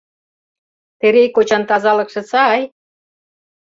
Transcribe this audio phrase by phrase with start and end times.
[0.99, 2.61] Терей кочан тазалыкше сай?